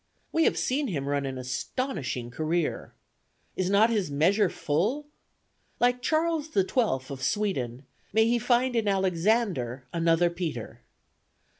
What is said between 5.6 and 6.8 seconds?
Like Charles the